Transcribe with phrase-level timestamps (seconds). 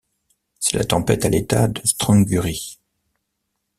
[0.59, 2.79] C’est la tempête à l’état de strangurie.